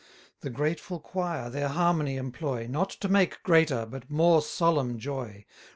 The 0.39 0.49
grateful 0.49 0.99
choir 0.99 1.51
their 1.51 1.67
harmony 1.67 2.17
employ, 2.17 2.65
Not 2.65 2.89
to 2.89 3.07
make 3.07 3.43
greater, 3.43 3.85
but 3.85 4.09
more 4.09 4.41
solemn 4.41 4.97
joy. 4.97 5.45